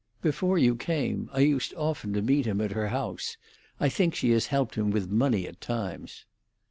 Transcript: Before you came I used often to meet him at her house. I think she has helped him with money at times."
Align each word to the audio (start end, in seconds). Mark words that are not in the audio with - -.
Before 0.23 0.57
you 0.57 0.75
came 0.75 1.29
I 1.31 1.41
used 1.41 1.75
often 1.75 2.11
to 2.13 2.23
meet 2.23 2.47
him 2.47 2.59
at 2.59 2.71
her 2.71 2.87
house. 2.87 3.37
I 3.79 3.87
think 3.87 4.15
she 4.15 4.31
has 4.31 4.47
helped 4.47 4.73
him 4.73 4.89
with 4.89 5.11
money 5.11 5.45
at 5.45 5.61
times." 5.61 6.25